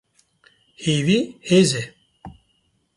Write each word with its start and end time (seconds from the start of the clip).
Hêvî, 0.83 1.19
hêz 1.49 1.69
e. 1.83 1.83